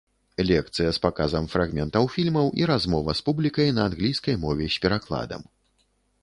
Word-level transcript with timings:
Лекцыя 0.51 0.93
з 0.97 1.01
паказам 1.03 1.45
фрагментаў 1.51 2.07
фільмаў 2.15 2.47
і 2.63 2.67
размова 2.71 3.11
з 3.19 3.23
публікай 3.27 3.69
на 3.81 3.87
англійскай 3.91 4.35
мове 4.49 4.65
з 4.79 4.83
перакладам. 4.87 5.47